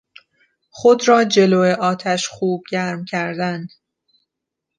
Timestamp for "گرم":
2.71-3.05